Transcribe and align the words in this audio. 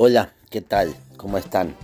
Hola, 0.00 0.32
¿qué 0.48 0.60
tal? 0.60 0.94
¿Cómo 1.16 1.38
están? 1.38 1.74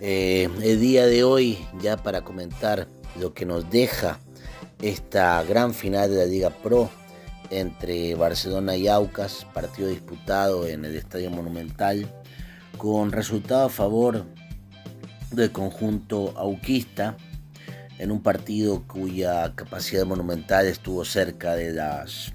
Eh, 0.00 0.48
el 0.62 0.78
día 0.78 1.06
de 1.06 1.24
hoy, 1.24 1.58
ya 1.82 1.96
para 1.96 2.22
comentar 2.22 2.86
lo 3.18 3.34
que 3.34 3.44
nos 3.44 3.68
deja 3.68 4.20
esta 4.80 5.42
gran 5.42 5.74
final 5.74 6.10
de 6.10 6.18
la 6.18 6.26
Liga 6.26 6.50
Pro 6.50 6.88
entre 7.50 8.14
Barcelona 8.14 8.76
y 8.76 8.86
Aucas, 8.86 9.48
partido 9.52 9.88
disputado 9.88 10.68
en 10.68 10.84
el 10.84 10.94
Estadio 10.94 11.28
Monumental, 11.30 12.08
con 12.78 13.10
resultado 13.10 13.64
a 13.64 13.68
favor 13.68 14.26
del 15.32 15.50
conjunto 15.50 16.32
auquista, 16.36 17.16
en 17.98 18.12
un 18.12 18.22
partido 18.22 18.84
cuya 18.86 19.56
capacidad 19.56 20.06
monumental 20.06 20.68
estuvo 20.68 21.04
cerca 21.04 21.56
de 21.56 21.72
las 21.72 22.32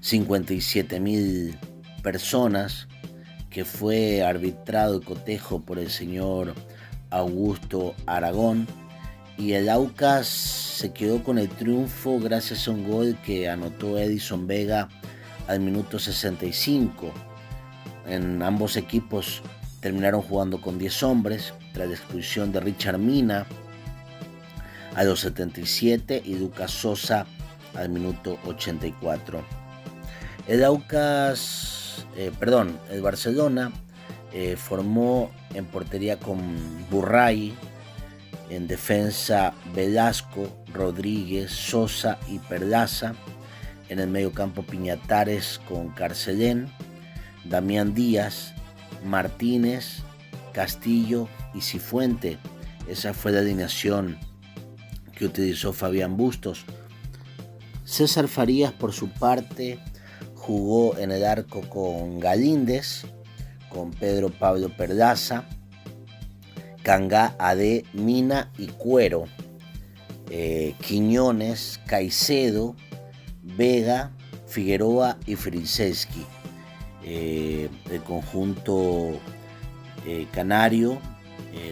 57 0.00 1.00
mil 1.00 1.58
personas 2.02 2.88
que 3.58 3.64
fue 3.64 4.22
arbitrado 4.22 5.02
cotejo 5.02 5.58
por 5.58 5.80
el 5.80 5.90
señor 5.90 6.54
Augusto 7.10 7.96
Aragón. 8.06 8.68
Y 9.36 9.54
el 9.54 9.68
Aucas 9.68 10.28
se 10.28 10.92
quedó 10.92 11.24
con 11.24 11.40
el 11.40 11.48
triunfo 11.48 12.20
gracias 12.20 12.68
a 12.68 12.70
un 12.70 12.88
gol 12.88 13.18
que 13.24 13.48
anotó 13.48 13.98
Edison 13.98 14.46
Vega 14.46 14.88
al 15.48 15.58
minuto 15.58 15.98
65. 15.98 17.12
En 18.06 18.44
ambos 18.44 18.76
equipos 18.76 19.42
terminaron 19.80 20.22
jugando 20.22 20.60
con 20.60 20.78
10 20.78 21.02
hombres 21.02 21.52
tras 21.72 21.88
la 21.88 21.94
expulsión 21.94 22.52
de 22.52 22.60
Richard 22.60 22.98
Mina 22.98 23.44
a 24.94 25.02
los 25.02 25.18
77 25.18 26.22
y 26.24 26.36
Lucas 26.36 26.70
Sosa 26.70 27.26
al 27.74 27.88
minuto 27.88 28.38
84. 28.46 29.44
El 30.46 30.62
Aucas 30.62 31.77
eh, 32.16 32.32
perdón, 32.38 32.78
el 32.90 33.02
Barcelona 33.02 33.72
eh, 34.32 34.56
formó 34.56 35.30
en 35.54 35.64
portería 35.64 36.18
con 36.18 36.38
Burray, 36.90 37.54
en 38.50 38.66
defensa 38.66 39.54
Velasco, 39.74 40.48
Rodríguez, 40.72 41.50
Sosa 41.50 42.18
y 42.28 42.38
Perlaza, 42.38 43.14
en 43.88 44.00
el 44.00 44.08
medio 44.08 44.32
campo 44.32 44.62
Piñatares 44.62 45.60
con 45.68 45.88
Carcelén, 45.90 46.70
Damián 47.44 47.94
Díaz, 47.94 48.54
Martínez, 49.04 50.02
Castillo 50.52 51.28
y 51.54 51.60
Cifuente. 51.60 52.38
Esa 52.88 53.14
fue 53.14 53.32
la 53.32 53.40
alineación 53.40 54.18
que 55.14 55.26
utilizó 55.26 55.72
Fabián 55.72 56.16
Bustos. 56.16 56.64
César 57.84 58.28
Farías 58.28 58.72
por 58.72 58.92
su 58.92 59.08
parte 59.08 59.78
jugó 60.48 60.96
en 60.96 61.10
el 61.10 61.26
arco 61.26 61.60
con 61.68 62.20
Galíndez, 62.20 63.04
con 63.68 63.90
Pedro 63.90 64.30
Pablo 64.30 64.74
Perdaza, 64.74 65.44
Cangá, 66.82 67.36
Ade, 67.38 67.84
Mina 67.92 68.50
y 68.56 68.68
Cuero, 68.68 69.26
eh, 70.30 70.74
Quiñones, 70.80 71.80
Caicedo, 71.86 72.74
Vega, 73.42 74.10
Figueroa 74.46 75.18
y 75.26 75.36
Friseski. 75.36 76.24
Eh, 77.04 77.68
el 77.90 78.02
conjunto 78.02 79.20
eh, 80.06 80.26
canario 80.32 80.98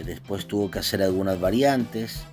después 0.05 0.45
tuvo 0.47 0.69
que 0.69 0.79
hacer 0.79 1.01
algunas 1.01 1.39
variantes. 1.39 2.25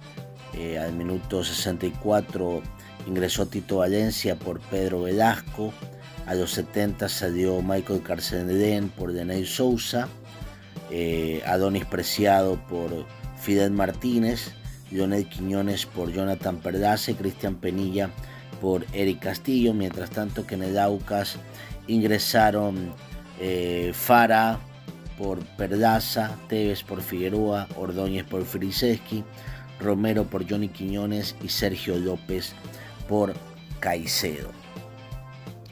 al 0.79 0.93
minuto 0.93 1.43
64 1.43 2.63
ingresó 3.07 3.47
Tito 3.47 3.79
Valencia 3.79 4.37
por 4.37 4.61
Pedro 4.61 5.03
Velasco. 5.03 5.73
A 6.27 6.35
los 6.35 6.53
70 6.53 7.09
salió 7.11 7.61
Michael 7.61 8.03
Carcelén 8.03 8.89
por 8.89 9.13
Deney 9.13 9.45
Sousa, 9.45 10.09
eh, 10.91 11.43
Adonis 11.47 11.85
Preciado 11.85 12.57
por 12.67 13.05
Fidel 13.39 13.73
Martínez, 13.73 14.53
Lionel 14.91 15.29
Quiñones 15.29 15.85
por 15.85 16.11
Jonathan 16.13 16.61
Perdace, 16.61 17.15
Cristian 17.15 17.57
Penilla 17.57 18.09
por 18.63 18.87
Eric 18.95 19.21
Castillo, 19.21 19.75
mientras 19.75 20.11
tanto 20.11 20.47
que 20.47 20.55
en 20.55 20.63
el 20.63 20.79
Aucas 20.79 21.37
ingresaron 21.89 22.95
eh, 23.39 23.93
Fara 23.95 24.59
por 25.19 25.45
Perdaza, 25.57 26.39
Tevez 26.49 26.83
por 26.83 27.03
Figueroa, 27.03 27.69
Ordóñez 27.77 28.25
por 28.25 28.47
Friseski, 28.47 29.25
Romero 29.79 30.25
por 30.25 30.49
Johnny 30.49 30.69
Quiñones 30.69 31.37
y 31.43 31.51
Sergio 31.51 31.99
López 31.99 32.55
por 33.09 33.35
Caicedo 33.81 34.64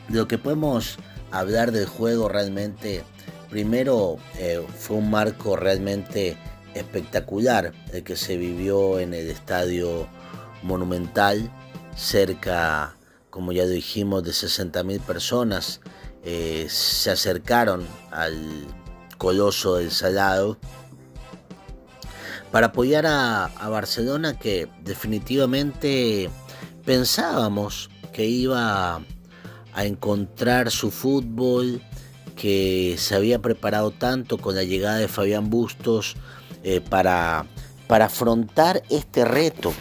lo 0.08 0.28
que 0.28 0.38
podemos 0.38 0.98
hablar 1.30 1.72
del 1.72 1.86
juego 1.86 2.28
realmente, 2.28 3.02
primero 3.50 4.18
eh, 4.38 4.64
fue 4.78 4.96
un 4.98 5.10
marco 5.10 5.56
realmente 5.56 6.36
espectacular 6.74 7.72
el 7.92 8.02
que 8.02 8.16
se 8.16 8.36
vivió 8.36 8.98
en 8.98 9.14
el 9.14 9.28
estadio 9.28 10.08
monumental, 10.62 11.50
cerca, 11.96 12.96
como 13.30 13.52
ya 13.52 13.66
dijimos, 13.66 14.24
de 14.24 14.30
60.000 14.30 15.00
personas 15.00 15.80
eh, 16.24 16.66
se 16.68 17.10
acercaron 17.10 17.86
al 18.10 18.66
coloso 19.18 19.76
del 19.76 19.90
Salado 19.90 20.58
para 22.50 22.68
apoyar 22.68 23.06
a, 23.06 23.46
a 23.46 23.68
Barcelona 23.68 24.38
que 24.38 24.68
definitivamente 24.82 26.30
pensábamos 26.84 27.90
que 28.12 28.26
iba 28.26 29.02
a 29.74 29.84
encontrar 29.84 30.70
su 30.70 30.90
fútbol 30.90 31.82
que 32.36 32.96
se 32.98 33.14
había 33.14 33.38
preparado 33.40 33.90
tanto 33.90 34.38
con 34.38 34.54
la 34.54 34.64
llegada 34.64 34.98
de 34.98 35.08
Fabián 35.08 35.50
Bustos 35.50 36.16
eh, 36.62 36.80
para, 36.80 37.46
para 37.86 38.06
afrontar 38.06 38.82
este 38.90 39.24
reto. 39.24 39.72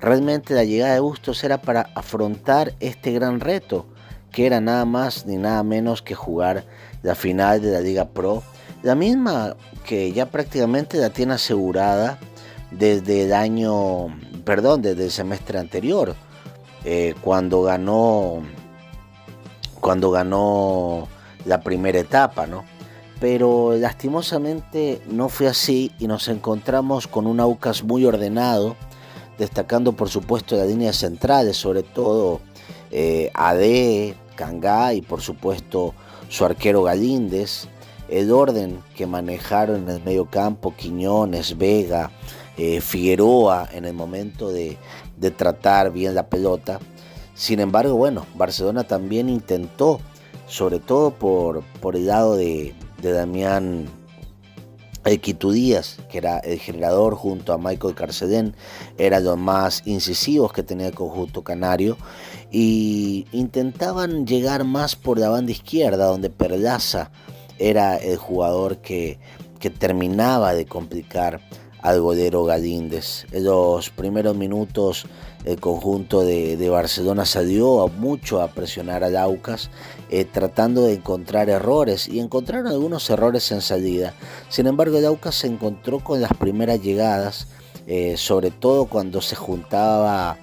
Realmente 0.00 0.54
la 0.54 0.64
llegada 0.64 0.94
de 0.94 1.00
Bustos 1.00 1.44
era 1.44 1.60
para 1.60 1.90
afrontar 1.94 2.74
este 2.80 3.12
gran 3.12 3.40
reto, 3.40 3.86
que 4.30 4.46
era 4.46 4.60
nada 4.60 4.84
más 4.84 5.26
ni 5.26 5.36
nada 5.36 5.62
menos 5.62 6.02
que 6.02 6.14
jugar 6.14 6.64
la 7.02 7.14
final 7.14 7.60
de 7.60 7.72
la 7.72 7.80
Liga 7.80 8.08
Pro, 8.08 8.42
la 8.82 8.94
misma 8.94 9.56
que 9.84 10.12
ya 10.12 10.26
prácticamente 10.26 10.98
la 10.98 11.10
tiene 11.10 11.34
asegurada 11.34 12.18
desde 12.70 13.24
el 13.24 13.32
año, 13.32 14.06
perdón, 14.44 14.82
desde 14.82 15.04
el 15.04 15.10
semestre 15.10 15.58
anterior, 15.58 16.14
eh, 16.84 17.14
cuando 17.20 17.62
ganó 17.62 18.42
cuando 19.80 20.10
ganó 20.10 21.08
la 21.44 21.62
primera 21.62 21.98
etapa, 21.98 22.46
¿no? 22.46 22.64
Pero 23.18 23.74
lastimosamente 23.76 25.02
no 25.10 25.28
fue 25.28 25.48
así 25.48 25.92
y 25.98 26.06
nos 26.06 26.28
encontramos 26.28 27.06
con 27.06 27.26
un 27.26 27.40
Aucas 27.40 27.82
muy 27.82 28.04
ordenado, 28.04 28.76
destacando 29.38 29.92
por 29.92 30.08
supuesto 30.08 30.56
las 30.56 30.68
líneas 30.68 30.96
centrales, 30.96 31.56
sobre 31.56 31.82
todo 31.82 32.40
eh, 32.90 33.30
AD, 33.34 34.14
Cangá 34.36 34.94
y 34.94 35.02
por 35.02 35.20
supuesto 35.20 35.94
su 36.28 36.44
arquero 36.44 36.82
Galíndez, 36.82 37.68
el 38.08 38.32
orden 38.32 38.82
que 38.94 39.06
manejaron 39.06 39.82
en 39.82 39.96
el 39.96 40.02
medio 40.02 40.26
campo, 40.26 40.74
Quiñones, 40.74 41.58
Vega, 41.58 42.10
eh, 42.56 42.80
Figueroa 42.80 43.68
en 43.72 43.84
el 43.84 43.92
momento 43.92 44.50
de 44.50 44.78
tratar 45.36 45.92
bien 45.92 46.14
la 46.14 46.28
pelota, 46.28 46.80
sin 47.40 47.58
embargo, 47.58 47.94
bueno, 47.94 48.26
Barcelona 48.34 48.84
también 48.84 49.30
intentó, 49.30 49.98
sobre 50.46 50.78
todo 50.78 51.10
por, 51.12 51.62
por 51.80 51.96
el 51.96 52.06
lado 52.06 52.36
de, 52.36 52.74
Damián 53.02 53.86
Equitu 55.06 55.50
Díaz, 55.50 55.96
que 56.10 56.18
era 56.18 56.40
el 56.40 56.58
generador 56.58 57.14
junto 57.14 57.54
a 57.54 57.58
Michael 57.58 57.94
Carcedén, 57.94 58.54
eran 58.98 59.24
los 59.24 59.38
más 59.38 59.80
incisivos 59.86 60.52
que 60.52 60.62
tenía 60.62 60.88
el 60.88 60.94
conjunto 60.94 61.42
canario 61.42 61.96
y 62.50 63.26
intentaban 63.32 64.26
llegar 64.26 64.64
más 64.64 64.94
por 64.94 65.18
la 65.18 65.30
banda 65.30 65.50
izquierda, 65.50 66.04
donde 66.04 66.28
Perlaza 66.28 67.10
era 67.58 67.96
el 67.96 68.18
jugador 68.18 68.82
que, 68.82 69.18
que 69.58 69.70
terminaba 69.70 70.52
de 70.52 70.66
complicar 70.66 71.40
al 71.82 72.00
golero 72.00 72.44
Galíndez. 72.44 73.26
En 73.32 73.44
los 73.44 73.90
primeros 73.90 74.36
minutos 74.36 75.06
el 75.44 75.58
conjunto 75.58 76.20
de, 76.20 76.68
Barcelona 76.68 77.24
salió 77.24 77.88
mucho 77.88 78.42
a 78.42 78.48
presionar 78.48 79.02
al 79.04 79.16
Aucas, 79.16 79.70
eh, 80.10 80.24
tratando 80.24 80.82
de 80.82 80.94
encontrar 80.94 81.48
errores 81.48 82.08
y 82.08 82.20
encontraron 82.20 82.66
algunos 82.66 83.08
errores 83.08 83.50
en 83.52 83.62
salida. 83.62 84.14
Sin 84.50 84.66
embargo, 84.66 84.98
el 84.98 85.06
Aucas 85.06 85.36
se 85.36 85.46
encontró 85.46 86.00
con 86.00 86.20
las 86.20 86.34
primeras 86.34 86.82
llegadas, 86.82 87.46
eh, 87.86 88.16
sobre 88.16 88.50
todo 88.50 88.84
cuando 88.84 89.22
se 89.22 89.34
juntaba 89.34 90.36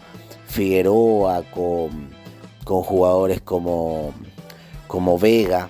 Figueroa 0.48 1.44
con, 1.52 2.10
con 2.64 2.82
jugadores 2.82 3.42
como, 3.42 4.14
como 4.88 5.20
Vega, 5.20 5.70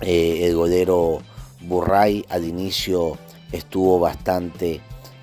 eh, 0.00 0.46
el 0.46 0.56
golero 0.56 1.20
Burray 1.60 2.24
al 2.30 2.44
inicio 2.44 3.18
estuvo 3.52 3.98
bastante 3.98 4.80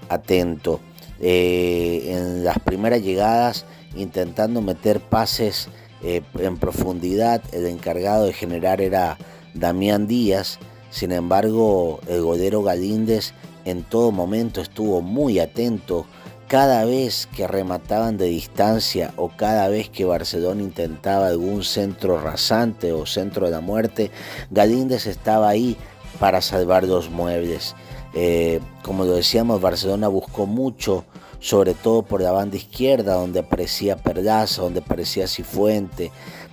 atento. 0.10 0.80
Eh, 1.20 2.04
en 2.08 2.44
las 2.44 2.60
primeras 2.60 3.02
llegadas 3.02 3.66
intentando 3.96 4.62
meter 4.62 5.00
pases 5.00 5.70
eh, 6.04 6.22
en 6.40 6.58
profundidad. 6.58 7.42
El 7.52 7.66
encargado 7.66 8.26
de 8.26 8.34
generar 8.34 8.82
era 8.82 9.18
Damián 9.54 10.08
Díaz. 10.08 10.60
Sin 10.90 11.12
embargo, 11.12 12.00
el 12.08 12.22
golero 12.22 12.64
Galíndez 12.64 13.34
en 13.66 13.84
todo 13.84 14.12
momento 14.12 14.62
estuvo 14.62 15.02
muy 15.02 15.40
atento 15.40 16.06
cada 16.48 16.86
vez 16.86 17.28
que 17.36 17.48
remataban 17.48 18.18
de 18.18 18.28
distancia 18.28 19.14
o 19.16 19.30
cada 19.36 19.68
vez 19.68 19.90
que 19.90 20.06
Barcelona 20.06 20.62
intentaba 20.62 21.28
algún 21.28 21.64
centro 21.64 22.22
rasante 22.22 22.94
o 22.94 23.08
centro 23.08 23.48
de 23.48 23.52
la 23.52 23.62
muerte, 23.62 24.12
Galíndez 24.52 25.08
estaba 25.08 25.50
ahí 25.50 25.76
para 26.20 26.42
salvar 26.42 26.84
los 26.84 27.10
muebles. 27.10 27.76
Eh, 28.16 28.62
como 28.82 29.04
lo 29.04 29.12
decíamos, 29.12 29.62
Barcelona 29.62 30.08
buscó 30.08 30.46
mucho, 30.46 31.04
sobre 31.40 31.74
todo 31.74 32.02
por 32.04 32.22
la 32.22 32.32
banda 32.32 32.56
izquierda, 32.56 33.16
donde 33.16 33.42
aparecía 33.42 33.98
Perdaza, 33.98 34.62
donde 34.62 34.80
aparecía 34.80 35.28
Cifuente, 35.28 36.12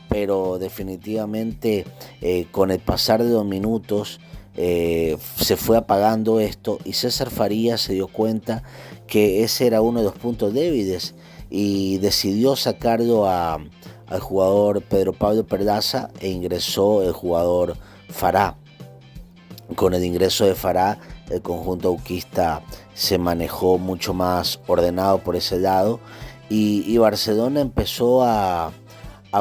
pero 0.09 0.59
definitivamente 0.59 1.87
eh, 2.21 2.47
con 2.51 2.73
el 2.73 2.81
pasar 2.81 3.23
de 3.23 3.31
los 3.31 3.47
minutos 3.47 4.21
eh, 4.57 5.17
se 5.37 5.57
fue 5.57 5.79
apagando 5.79 6.41
esto 6.41 6.79
y 6.85 6.93
César 6.93 7.31
Farías 7.31 7.81
se 7.81 7.95
dio 7.95 8.09
cuenta 8.09 8.63
que 9.07 9.43
ese 9.45 9.67
era 9.67 9.81
uno 9.81 10.01
de 10.01 10.05
los 10.05 10.15
puntos 10.15 10.53
débiles 10.53 11.15
y 11.49 11.99
decidió 11.99 12.57
sacarlo 12.57 13.27
al 13.29 13.71
jugador 14.21 14.83
Pedro 14.83 15.13
Pablo 15.13 15.47
Perdaza 15.47 16.11
e 16.21 16.29
ingresó 16.29 17.03
el 17.03 17.13
jugador 17.13 17.77
Fará. 18.11 18.57
Con 19.77 19.95
el 19.95 20.05
ingreso 20.05 20.45
de 20.45 20.55
Fará, 20.55 20.99
el 21.31 21.43
conjunto 21.43 21.89
auquista 21.89 22.63
se 22.95 23.19
manejó 23.19 23.79
mucho 23.79 24.15
más 24.15 24.61
ordenado 24.67 25.19
por 25.19 25.37
ese 25.37 25.59
lado 25.59 26.01
y, 26.49 26.99
Barcelona 26.99 27.61
empezó 27.61 28.23
a, 28.23 28.73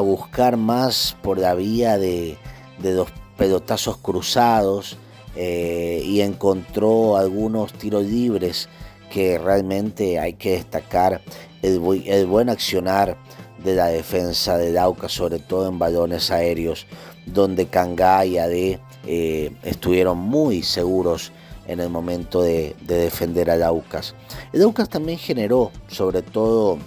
buscar 0.01 0.56
más 0.56 1.18
por 1.22 1.38
la 1.38 1.54
vía 1.54 1.98
de, 1.98 2.38
de 2.80 2.94
los 2.94 3.10
pelotazos 3.36 3.98
cruzados 3.98 4.98
eh, 5.36 6.01
y 6.06 6.22
encontró 6.22 7.18
algunos 7.18 7.74
tiros 7.74 8.06
libres 8.06 8.68
que 9.10 9.38
realmente 9.38 10.19
hay 10.19 10.34
que 10.34 10.51
destacar 10.51 11.22
el, 11.62 11.80
buen 11.80 12.50
accionar 12.50 13.18
de 13.63 13.75
la 13.75 13.88
defensa 13.88 14.57
de 14.57 14.72
Dauca, 14.74 15.07
sobre 15.10 15.39
todo 15.39 15.68
en 15.68 15.80
balones 15.80 16.31
aéreos, 16.31 16.86
donde 17.25 17.68
Kanga 17.68 18.25
y 18.25 18.38
Ade 18.38 18.80
eh, 19.06 19.51
estuvieron 19.63 20.18
muy 20.18 20.63
seguros 20.63 21.31
en 21.68 21.80
el 21.80 21.90
momento 21.90 22.42
de, 22.42 22.75
defender 22.81 23.50
a 23.50 23.58
Daucas. 23.58 24.16
El 24.54 24.62
Daucas 24.62 24.90
también 24.90 25.18
generó, 25.18 25.72
sobre 25.88 26.22
todo 26.22 26.78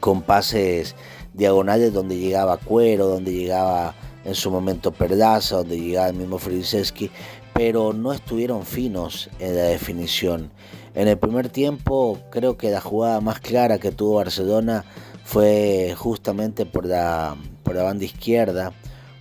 con 0.00 0.22
pases 0.22 0.94
diagonales 1.32 1.92
donde 1.92 2.18
llegaba 2.18 2.56
Cuero, 2.58 3.06
donde 3.08 3.32
llegaba 3.32 3.94
en 4.24 4.34
su 4.34 4.50
momento 4.50 4.92
Perdaza, 4.92 5.56
donde 5.56 5.80
llegaba 5.80 6.08
el 6.08 6.14
mismo 6.14 6.38
Friseski, 6.38 7.10
pero 7.52 7.92
no 7.92 8.12
estuvieron 8.12 8.64
finos 8.64 9.30
en 9.38 9.56
la 9.56 9.62
definición. 9.62 10.50
En 10.94 11.08
el 11.08 11.18
primer 11.18 11.48
tiempo 11.48 12.18
creo 12.30 12.56
que 12.56 12.70
la 12.70 12.80
jugada 12.80 13.20
más 13.20 13.40
clara 13.40 13.78
que 13.78 13.92
tuvo 13.92 14.16
Barcelona 14.16 14.84
fue 15.24 15.94
justamente 15.96 16.66
por 16.66 16.86
la, 16.86 17.36
por 17.62 17.74
la 17.74 17.82
banda 17.82 18.04
izquierda, 18.04 18.72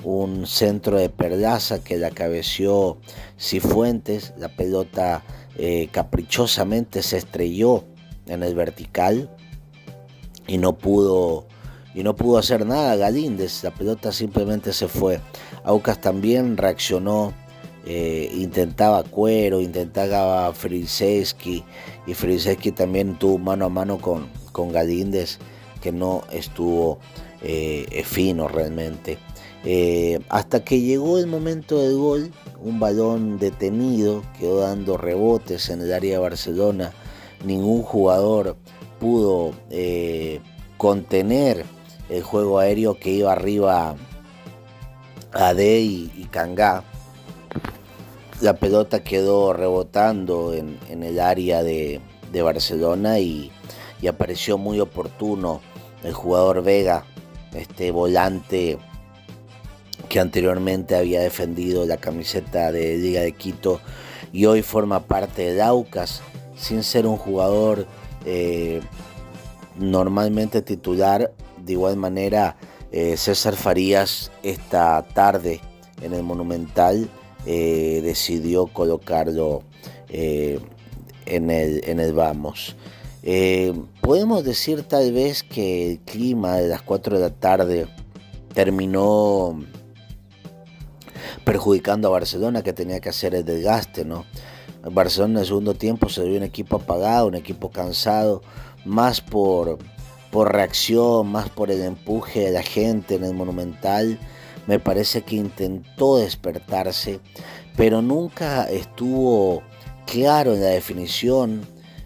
un 0.04 0.46
centro 0.46 0.98
de 0.98 1.10
Perdaza 1.10 1.84
que 1.84 1.98
la 1.98 2.12
cabeció 2.12 2.98
Cifuentes, 3.40 4.34
la 4.38 4.50
pelota 4.50 5.24
eh, 5.58 5.88
caprichosamente 5.92 7.02
se 7.04 7.18
estrelló 7.18 7.86
en 8.28 8.44
el 8.44 8.56
vertical 8.56 9.30
y 10.48 10.58
no 10.58 10.78
pudo 10.78 11.48
y 11.96 12.02
no 12.02 12.16
pudo 12.16 12.40
hacer 12.40 12.66
nada 12.66 12.96
Galíndez, 12.96 13.64
la 13.64 13.72
pelota 13.72 14.12
simplemente 14.12 14.74
se 14.74 14.88
fue. 14.88 15.20
Aucas 15.64 16.02
también 16.02 16.58
reaccionó, 16.58 17.34
eh, 17.86 18.32
intentaba 18.34 19.04
Cuero, 19.04 19.62
intentaba 19.62 20.52
Friseski 20.54 21.64
y 22.08 22.14
Friseski 22.16 22.72
también 22.72 23.20
tuvo 23.20 23.38
mano 23.38 23.66
a 23.66 23.70
mano 23.70 24.00
con, 24.00 24.28
con 24.52 24.72
Galíndez 24.72 25.38
que 25.82 25.92
no 25.92 26.24
estuvo 26.32 26.98
eh, 27.44 28.04
fino 28.06 28.48
realmente. 28.48 29.20
Eh, 29.66 30.20
hasta 30.30 30.64
que 30.64 30.82
llegó 30.82 31.18
el 31.18 31.28
momento 31.28 31.80
del 31.80 31.96
gol, 31.98 32.32
un 32.62 32.80
balón 32.80 33.40
detenido, 33.40 34.24
quedó 34.40 34.60
dando 34.60 34.98
rebotes 34.98 35.70
en 35.70 35.82
el 35.82 35.94
área 35.94 36.14
de 36.14 36.22
Barcelona, 36.22 36.92
ningún 37.46 37.82
jugador 37.84 38.58
pudo 39.00 39.54
contener 40.78 41.66
el 42.10 42.24
juego 42.24 42.60
aéreo 42.60 43.00
que 43.00 43.10
iba 43.12 43.32
arriba 43.32 43.96
a 45.34 45.54
D 45.54 45.82
y, 45.82 46.28
Kanga. 46.32 46.84
La 48.42 48.56
pelota 48.56 49.04
quedó 49.04 49.54
rebotando 49.54 50.54
en, 50.54 50.78
el 50.90 51.20
área 51.20 51.64
de, 51.64 52.02
Barcelona 52.44 53.20
y, 53.20 53.52
apareció 54.08 54.58
muy 54.58 54.82
oportuno 54.82 55.62
el 56.04 56.14
jugador 56.14 56.62
Vega, 56.62 57.06
este 57.54 57.92
volante 57.92 58.78
que 60.14 60.20
anteriormente 60.20 60.96
había 60.96 61.22
defendido 61.22 61.88
la 61.88 61.98
camiseta 61.98 62.72
de 62.72 63.00
Liga 63.00 63.22
de 63.22 63.32
Quito 63.32 63.82
y 64.32 64.46
hoy 64.46 64.62
forma 64.62 65.08
parte 65.08 65.42
de 65.42 65.56
Daucas, 65.56 66.22
sin 66.56 66.84
ser 66.84 67.08
un 67.08 67.18
jugador 67.18 67.88
eh, 68.24 68.82
normalmente 69.76 70.62
titular, 70.62 71.34
de 71.58 71.72
igual 71.72 71.98
manera, 71.98 72.58
eh, 72.92 73.18
César 73.18 73.56
Farías 73.56 74.32
esta 74.44 75.02
tarde 75.16 75.62
en 76.04 76.14
el 76.14 76.22
Monumental 76.22 77.10
eh, 77.48 78.02
decidió 78.04 78.68
colocarlo 78.68 79.64
en, 80.10 81.50
el, 81.50 81.82
en 81.90 82.00
el 82.00 82.14
Vamos. 82.14 82.76
podemos 84.00 84.44
decir 84.44 84.84
tal 84.84 85.12
vez 85.12 85.42
que 85.42 85.90
el 85.94 86.00
clima 86.02 86.58
de 86.58 86.68
las 86.68 86.84
4 86.84 87.16
de 87.16 87.20
la 87.20 87.34
tarde 87.34 87.88
terminó 88.54 89.58
perjudicando 91.44 92.08
a 92.08 92.12
Barcelona 92.12 92.64
que 92.64 92.74
tenía 92.74 93.00
que 93.00 93.10
hacer 93.10 93.36
el 93.36 93.46
desgaste, 93.46 94.06
¿no? 94.06 94.26
Barcelona 94.92 95.36
en 95.36 95.40
el 95.40 95.46
segundo 95.46 95.74
tiempo 95.76 96.10
se 96.10 96.24
vio 96.26 96.38
un 96.38 96.44
equipo 96.44 96.76
apagado, 96.78 97.28
un 97.28 97.36
equipo 97.36 97.70
cansado, 97.72 98.42
más 98.86 99.22
por 99.22 99.78
por 100.34 100.52
reacción, 100.52 101.28
más 101.28 101.48
por 101.50 101.70
el 101.70 101.84
empuje 101.84 102.40
de 102.40 102.52
la 102.52 102.64
gente 102.64 103.16
en 103.16 103.24
el 103.24 103.36
Monumental. 103.36 104.18
Me 104.66 104.80
parece 104.80 105.22
que 105.22 105.36
intentó 105.36 106.18
despertarse, 106.18 107.20
pero 107.78 108.02
nunca 108.02 108.64
estuvo 108.64 109.62
claro 110.08 110.56
en 110.56 110.62
la 110.62 110.70
definición. 110.70 111.62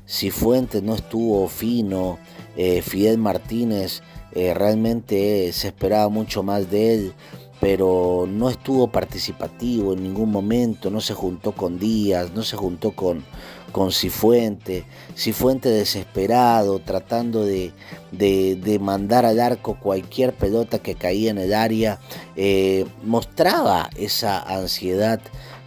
Si 0.06 0.30
Fuentes 0.30 0.84
no 0.84 0.96
estuvo 0.96 1.48
fino, 1.48 2.20
eh, 2.58 2.82
Fidel 2.82 3.18
Martínez 3.18 4.02
eh, 4.34 4.54
realmente 4.54 5.52
se 5.54 5.70
esperaba 5.70 6.10
mucho 6.10 6.44
más 6.44 6.70
de 6.70 6.94
él 6.94 7.14
pero 7.60 8.26
no 8.30 8.50
estuvo 8.50 8.88
participativo 8.88 9.94
en 9.94 10.04
ningún 10.04 10.32
momento, 10.32 10.90
no 10.90 11.02
se 11.02 11.14
juntó 11.14 11.54
con 11.54 11.80
Díaz, 11.80 12.32
no 12.34 12.44
se 12.44 12.56
juntó 12.56 12.92
con, 12.92 13.24
con 13.72 13.92
Cifuente, 13.92 14.86
Cifuente 15.16 15.70
desesperado, 15.70 16.80
tratando 16.80 17.44
de, 17.44 17.74
de, 18.12 18.80
mandar 18.80 19.26
al 19.26 19.40
arco 19.40 19.80
cualquier 19.80 20.34
pelota 20.34 20.80
que 20.80 20.96
caía 20.96 21.32
en 21.32 21.40
el 21.40 21.54
área, 21.54 22.00
eh, 22.36 22.86
mostraba 23.04 23.90
esa 23.98 24.40
ansiedad 24.40 25.20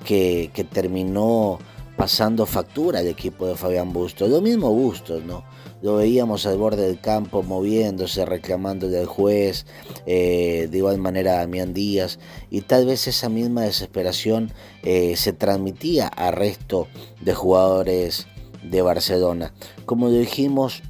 que, 0.05 0.51
que 0.55 0.63
terminó 0.63 1.59
pasando 1.97 2.47
factura 2.47 3.01
al 3.01 3.09
equipo 3.09 3.47
de 3.47 3.57
Fabián 3.57 3.93
Bustos. 3.93 4.31
Lo 4.31 4.41
mismo 4.41 4.73
Bustos, 4.73 5.23
¿no? 5.25 5.45
Lo 5.83 5.97
veíamos 5.97 6.47
al 6.47 6.59
borde 6.59 6.87
del 6.87 7.01
campo 7.01 7.43
moviéndose, 7.43 8.27
reclamándole 8.27 8.99
al 8.99 9.07
juez, 9.07 9.67
eh, 10.07 10.69
de 10.71 10.79
igual 10.79 10.99
manera 10.99 11.35
a 11.35 11.39
Damián 11.39 11.73
Díaz, 11.73 12.19
y 12.51 12.61
tal 12.63 12.85
vez 12.87 13.07
esa 13.07 13.29
misma 13.29 13.63
desesperación 13.63 14.53
eh, 14.83 15.17
se 15.17 15.33
transmitía 15.33 16.07
al 16.09 16.35
resto 16.35 16.87
de 17.21 17.35
jugadores 17.35 18.27
de 18.63 18.83
Barcelona. 18.83 19.55
Como 19.87 20.11
dijimos, 20.11 20.83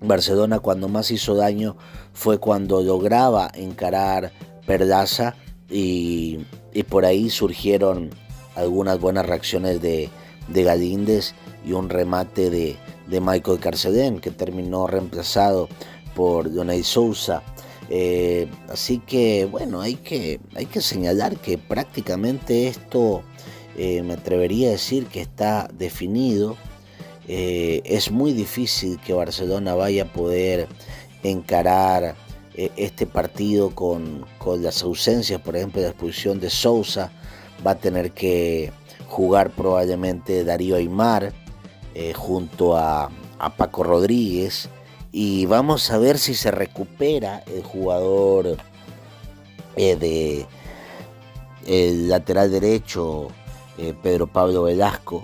Barcelona 0.00 0.60
cuando 0.60 0.88
más 0.88 1.10
hizo 1.10 1.34
daño 1.34 1.76
fue 2.12 2.38
cuando 2.38 2.82
lograba 2.82 3.50
encarar 3.54 4.32
Perdaza 4.66 5.34
y, 5.68 6.44
por 6.88 7.04
ahí 7.04 7.30
surgieron 7.30 8.10
algunas 8.54 9.00
buenas 9.00 9.26
reacciones 9.26 9.80
de, 9.82 10.08
de 10.48 10.62
Galíndez 10.62 11.34
y 11.64 11.72
un 11.72 11.88
remate 11.88 12.50
de, 12.50 12.76
de 13.06 13.20
Michael 13.20 13.60
Carcedén, 13.60 14.20
que 14.20 14.30
terminó 14.30 14.86
reemplazado 14.86 15.68
por 16.14 16.52
Donay 16.52 16.82
Sousa. 16.82 17.42
Eh, 17.90 18.48
así 18.68 18.98
que 18.98 19.46
bueno, 19.46 19.80
hay 19.80 19.94
que, 19.94 20.40
hay 20.54 20.66
que 20.66 20.82
señalar 20.82 21.36
que 21.36 21.56
prácticamente 21.56 22.68
esto 22.68 23.22
eh, 23.76 24.02
me 24.02 24.14
atrevería 24.14 24.68
a 24.68 24.72
decir 24.72 25.06
que 25.06 25.20
está 25.20 25.68
definido. 25.72 26.56
Eh, 27.28 27.82
es 27.84 28.10
muy 28.10 28.32
difícil 28.32 28.98
que 29.00 29.12
Barcelona 29.12 29.74
vaya 29.74 30.04
a 30.04 30.12
poder 30.12 30.68
encarar 31.22 32.16
este 32.54 33.06
partido 33.06 33.72
con, 33.72 34.26
con, 34.38 34.64
las 34.64 34.82
ausencias, 34.82 35.40
por 35.40 35.54
ejemplo, 35.54 35.80
la 35.80 35.90
expulsión 35.90 36.40
de 36.40 36.50
Sousa, 36.50 37.12
va 37.64 37.72
a 37.72 37.78
tener 37.78 38.10
que 38.10 38.72
jugar 39.06 39.50
probablemente 39.50 40.42
Darío 40.42 40.74
Aymar 40.74 41.32
eh, 41.94 42.12
junto 42.14 42.76
a, 42.76 43.10
Paco 43.56 43.84
Rodríguez 43.84 44.68
y 45.12 45.46
vamos 45.46 45.92
a 45.92 45.98
ver 45.98 46.18
si 46.18 46.34
se 46.34 46.50
recupera 46.50 47.44
el 47.46 47.62
jugador 47.62 48.56
eh, 49.76 49.94
de 49.94 50.46
el 51.64 52.08
lateral 52.08 52.50
derecho 52.50 53.28
eh, 53.78 53.94
Pedro 54.02 54.26
Pablo 54.26 54.64
Velasco, 54.64 55.22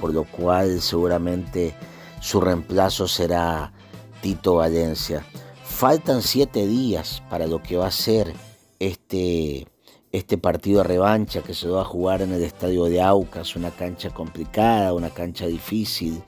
por 0.00 0.12
lo 0.12 0.24
cual 0.24 0.80
seguramente 0.80 1.74
su 2.20 2.40
reemplazo 2.40 3.06
será 3.06 3.72
Tito 4.20 4.56
Valencia. 4.56 5.24
Faltan 5.62 6.22
siete 6.22 6.66
días 6.66 7.22
para 7.30 7.46
lo 7.46 7.62
que 7.62 7.76
va 7.76 7.86
a 7.86 7.92
ser 7.92 8.32
este 8.80 9.66
este 10.14 10.38
partido 10.38 10.78
de 10.78 10.84
revancha 10.84 11.42
que 11.42 11.54
se 11.54 11.66
va 11.66 11.80
a 11.80 11.84
jugar 11.84 12.22
en 12.22 12.32
el 12.32 12.44
estadio 12.44 12.84
de 12.84 13.02
Aucas, 13.02 13.56
una 13.56 13.72
cancha 13.72 14.10
complicada, 14.10 14.94
una 14.94 15.10
cancha 15.10 15.44
difícil. 15.48 16.22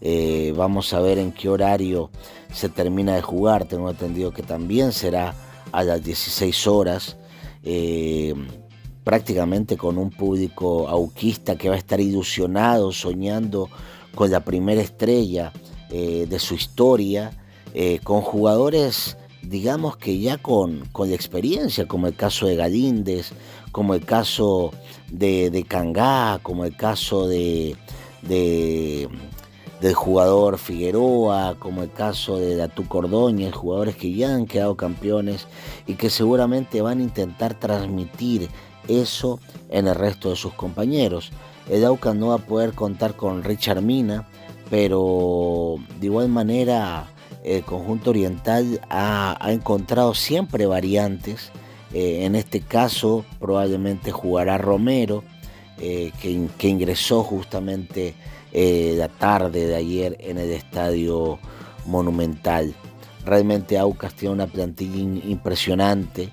Eh, 0.00 0.54
vamos 0.56 0.94
a 0.94 1.00
ver 1.00 1.18
en 1.18 1.32
qué 1.32 1.48
horario 1.48 2.08
se 2.52 2.68
termina 2.68 3.16
de 3.16 3.22
jugar. 3.22 3.64
Tengo 3.64 3.90
entendido 3.90 4.30
que 4.30 4.44
también 4.44 4.92
será 4.92 5.34
a 5.72 5.82
las 5.82 6.04
16 6.04 6.68
horas. 6.68 7.16
Eh, 7.64 8.32
prácticamente 9.02 9.76
con 9.76 9.98
un 9.98 10.10
público 10.10 10.88
auquista 10.88 11.58
que 11.58 11.68
va 11.68 11.74
a 11.74 11.78
estar 11.78 12.00
ilusionado, 12.00 12.92
soñando 12.92 13.68
con 14.14 14.30
la 14.30 14.44
primera 14.44 14.80
estrella 14.80 15.52
eh, 15.90 16.26
de 16.30 16.38
su 16.38 16.54
historia, 16.54 17.32
con 18.04 18.20
jugadores 18.20 19.16
digamos 19.42 19.96
que 19.96 20.18
ya 20.18 20.38
con, 20.38 20.88
la 20.96 21.14
experiencia, 21.14 21.86
como 21.86 22.06
el 22.06 22.14
caso 22.14 22.46
de 22.46 22.56
Galíndez, 22.56 23.32
como 23.72 23.94
el 23.94 24.04
caso 24.04 24.72
de, 25.10 25.50
de 25.50 25.64
Cangá, 25.64 26.40
como 26.42 26.64
el 26.64 26.76
caso 26.76 27.28
de, 27.28 27.76
del 28.22 29.94
jugador 29.94 30.58
Figueroa, 30.58 31.56
como 31.58 31.82
el 31.82 31.92
caso 31.92 32.38
de 32.38 32.56
Datu 32.56 32.86
Cordóñez, 32.86 33.52
jugadores 33.52 33.96
que 33.96 34.12
ya 34.12 34.34
han 34.34 34.46
quedado 34.46 34.76
campeones 34.76 35.46
y 35.86 35.94
que 35.94 36.08
seguramente 36.08 36.80
van 36.82 37.00
a 37.00 37.02
intentar 37.02 37.58
transmitir 37.58 38.48
eso 38.88 39.40
en 39.68 39.88
el 39.88 39.94
resto 39.94 40.30
de 40.30 40.36
sus 40.36 40.54
compañeros. 40.54 41.30
El 41.68 41.84
Aucas 41.84 42.14
no 42.14 42.28
va 42.28 42.34
a 42.36 42.38
poder 42.38 42.72
contar 42.72 43.14
con 43.14 43.44
Richard 43.44 43.82
Mina, 43.82 44.28
pero 44.70 45.76
de 46.00 46.06
igual 46.06 46.28
manera 46.28 47.08
el 47.44 47.62
conjunto 47.64 48.10
oriental 48.10 48.80
ha, 48.88 49.36
encontrado 49.48 50.14
siempre 50.14 50.66
variantes. 50.66 51.50
Eh, 51.92 52.24
en 52.24 52.36
este 52.36 52.60
caso 52.60 53.24
probablemente 53.38 54.12
jugará 54.12 54.58
Romero, 54.58 55.24
eh, 55.78 56.12
que, 56.20 56.68
ingresó 56.68 57.22
justamente 57.22 58.14
eh, 58.52 58.94
la 58.96 59.08
tarde 59.08 59.66
de 59.66 59.74
ayer 59.74 60.16
en 60.20 60.38
el 60.38 60.50
estadio 60.50 61.38
monumental. 61.86 62.74
Realmente 63.24 63.78
Aucas 63.78 64.14
tiene 64.14 64.34
una 64.34 64.46
plantilla 64.46 64.98
impresionante. 64.98 66.30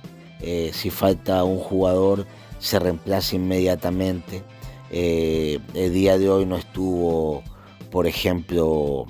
si 0.71 0.89
falta 0.89 1.43
un 1.43 1.59
jugador, 1.59 2.25
se 2.59 2.79
reemplaza 2.79 3.35
inmediatamente. 3.35 4.43
el 4.91 5.93
día 5.93 6.17
de 6.17 6.29
hoy 6.29 6.45
no 6.45 6.55
estuvo, 6.57 7.43
por 7.91 8.07
ejemplo, 8.07 9.05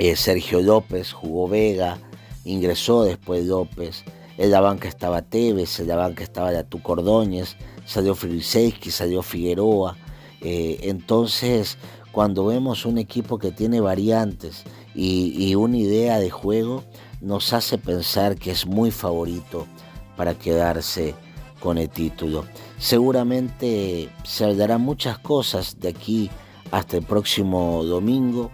eh, 0.00 0.16
Sergio 0.16 0.62
López, 0.62 1.12
jugó 1.12 1.46
Vega, 1.46 1.98
ingresó 2.44 3.04
después 3.04 3.46
López. 3.46 4.04
En 4.38 4.50
la 4.50 4.60
banca 4.60 4.88
estaba 4.88 5.20
Tevez, 5.22 5.78
en 5.80 5.88
la 5.88 5.96
banca 5.96 6.24
estaba 6.24 6.50
Latu 6.50 6.80
Cordóñez, 6.80 7.56
salió 7.84 8.14
Frilisevski, 8.14 8.90
salió 8.90 9.22
Figueroa. 9.22 9.98
Eh, 10.40 10.78
entonces, 10.84 11.76
cuando 12.12 12.46
vemos 12.46 12.86
un 12.86 12.96
equipo 12.96 13.38
que 13.38 13.52
tiene 13.52 13.80
variantes 13.80 14.64
y, 14.94 15.54
una 15.54 15.76
idea 15.76 16.18
de 16.18 16.30
juego, 16.30 16.82
nos 17.20 17.52
hace 17.52 17.76
pensar 17.76 18.36
que 18.36 18.50
es 18.50 18.66
muy 18.66 18.90
favorito 18.90 19.66
para 20.16 20.34
quedarse 20.34 21.14
con 21.60 21.76
el 21.76 21.90
título. 21.90 22.46
Seguramente 22.78 24.08
se 24.24 24.44
hablarán 24.44 24.80
muchas 24.80 25.18
cosas 25.18 25.78
de 25.78 25.88
aquí 25.88 26.30
hasta 26.70 26.96
el 26.96 27.04
próximo 27.04 27.84
domingo. 27.84 28.50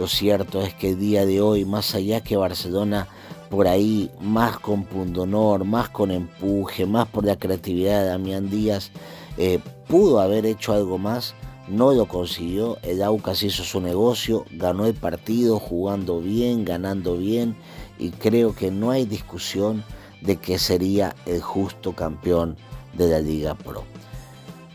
Lo 0.00 0.06
cierto 0.06 0.62
es 0.62 0.72
que 0.72 0.92
el 0.92 0.98
día 0.98 1.26
de 1.26 1.42
hoy, 1.42 1.66
más 1.66 1.94
allá 1.94 2.22
que 2.22 2.38
Barcelona 2.38 3.06
por 3.50 3.68
ahí, 3.68 4.10
más 4.18 4.58
con 4.58 4.84
pundonor, 4.84 5.66
más 5.66 5.90
con 5.90 6.10
empuje, 6.10 6.86
más 6.86 7.06
por 7.06 7.26
la 7.26 7.36
creatividad 7.36 8.00
de 8.00 8.08
Damián 8.08 8.48
Díaz, 8.48 8.92
eh, 9.36 9.58
pudo 9.88 10.20
haber 10.20 10.46
hecho 10.46 10.72
algo 10.72 10.96
más, 10.96 11.34
no 11.68 11.92
lo 11.92 12.06
consiguió. 12.06 12.78
El 12.82 13.02
Aucas 13.02 13.42
hizo 13.42 13.62
su 13.62 13.78
negocio, 13.82 14.46
ganó 14.52 14.86
el 14.86 14.94
partido 14.94 15.58
jugando 15.58 16.20
bien, 16.20 16.64
ganando 16.64 17.18
bien, 17.18 17.54
y 17.98 18.08
creo 18.08 18.54
que 18.54 18.70
no 18.70 18.90
hay 18.90 19.04
discusión 19.04 19.84
de 20.22 20.36
que 20.36 20.58
sería 20.58 21.14
el 21.26 21.42
justo 21.42 21.94
campeón 21.94 22.56
de 22.94 23.06
la 23.06 23.18
Liga 23.18 23.54
Pro. 23.54 23.84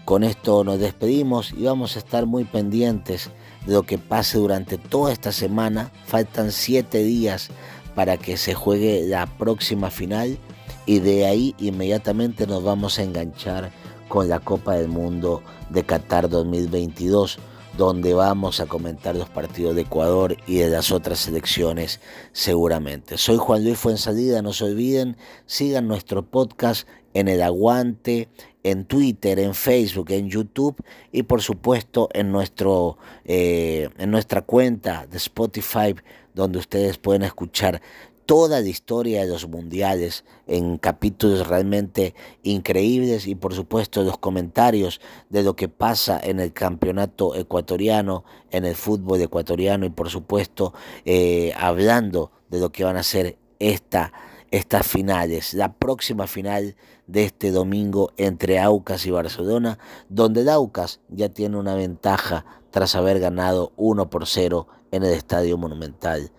Con 0.06 0.24
esto 0.24 0.64
nos 0.64 0.78
despedimos 0.78 1.52
y 1.52 1.64
vamos 1.64 1.96
a 1.96 2.00
estar 2.00 2.28
muy 2.28 2.44
pendientes 2.44 3.32
de 3.66 3.74
lo 3.74 3.84
que 3.84 3.98
pase 3.98 4.38
durante 4.38 4.78
toda 4.78 5.12
esta 5.12 5.32
semana. 5.32 5.92
Faltan 6.06 6.52
siete 6.52 7.04
días 7.04 7.50
para 7.96 8.18
que 8.18 8.38
se 8.38 8.54
juegue 8.54 9.06
la 9.08 9.26
próxima 9.26 9.90
final 9.90 10.38
y 10.86 11.00
de 11.00 11.26
ahí 11.26 11.56
inmediatamente 11.58 12.46
nos 12.46 12.64
vamos 12.64 13.00
a 13.00 13.04
enganchar 13.04 13.72
con 14.08 14.30
la 14.30 14.40
Copa 14.40 14.76
del 14.76 14.88
Mundo 14.88 15.42
de 15.70 15.84
Qatar 15.84 16.30
2022 16.30 17.40
donde 17.78 18.14
vamos 18.14 18.60
a 18.60 18.66
comentar 18.66 19.16
los 19.16 19.30
partidos 19.30 19.76
de 19.76 19.82
Ecuador 19.82 20.38
y 20.48 20.58
de 20.58 20.70
las 20.70 20.92
otras 20.92 21.20
selecciones 21.20 22.00
seguramente. 22.32 23.18
Soy 23.18 23.38
Juan 23.38 23.64
Luis 23.64 23.78
Fuensalida, 23.78 24.42
no 24.42 24.54
se 24.54 24.66
olviden, 24.66 25.18
sigan 25.46 25.88
nuestro 25.88 26.24
podcast 26.24 26.88
en 27.14 27.28
el 27.28 27.42
aguante, 27.42 28.30
en 28.64 28.86
Twitter, 28.86 29.40
en 29.40 29.54
Facebook, 29.54 30.12
en 30.12 30.30
YouTube 30.30 30.76
y 31.12 31.24
por 31.24 31.42
supuesto 31.42 32.10
en, 32.14 32.32
nuestro, 32.32 32.98
eh, 33.26 33.90
en 33.98 34.12
nuestra 34.12 34.42
cuenta 34.42 35.06
de 35.08 35.18
Spotify 35.18 35.96
donde 36.34 36.60
ustedes 36.60 36.98
pueden 36.98 37.24
escuchar 37.24 37.82
toda 38.26 38.60
la 38.62 38.68
historia 38.68 39.22
de 39.22 39.28
los 39.28 39.48
mundiales 39.48 40.26
en 40.48 40.78
capítulos 40.78 41.48
realmente 41.48 42.16
increíbles 42.44 43.28
y 43.28 43.36
por 43.36 43.54
supuesto 43.54 44.04
los 44.04 44.18
comentarios 44.18 45.00
de 45.30 45.44
lo 45.44 45.56
que 45.56 45.70
pasa 45.70 46.20
en 46.22 46.40
el 46.40 46.52
campeonato 46.52 47.36
ecuatoriano, 47.36 48.24
en 48.52 48.66
el 48.66 48.76
fútbol 48.76 49.22
ecuatoriano 49.22 49.86
y 49.86 49.90
por 49.90 50.10
supuesto 50.10 50.74
eh, 51.06 51.54
hablando 51.58 52.32
de 52.50 52.60
lo 52.60 52.72
que 52.72 52.84
van 52.84 52.98
a 52.98 53.04
ser 53.04 53.38
esta, 53.60 54.12
estas 54.52 54.88
finales, 54.88 55.54
la 55.54 55.74
próxima 55.74 56.28
final 56.28 56.76
de 57.08 57.26
este 57.26 57.52
domingo 57.52 58.12
entre 58.18 58.60
Aucas 58.60 59.06
y 59.06 59.12
Barcelona, 59.12 59.78
donde 60.10 60.42
el 60.42 60.50
Aucas 60.50 61.00
ya 61.10 61.30
tiene 61.30 61.58
una 61.58 61.76
ventaja 61.76 62.46
tras 62.72 62.96
haber 62.96 63.20
ganado 63.20 63.72
1 63.78 64.10
por 64.10 64.26
0 64.26 64.68
en 64.92 65.04
el 65.04 65.14
Estadio 65.14 65.58
Monumental 65.58 66.32